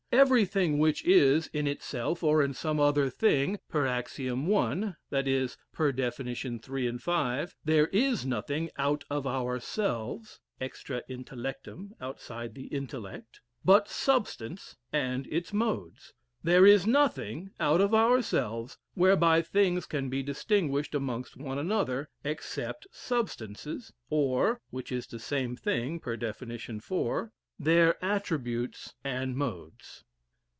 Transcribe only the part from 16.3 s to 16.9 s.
There is